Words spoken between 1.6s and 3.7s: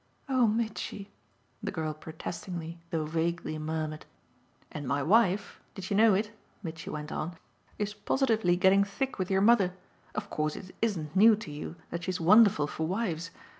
the girl protestingly though vaguely